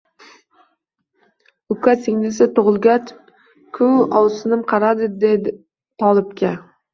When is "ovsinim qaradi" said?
4.21-5.11